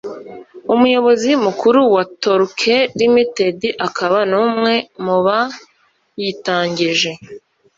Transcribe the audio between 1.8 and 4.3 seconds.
wa Torque Ltd akaba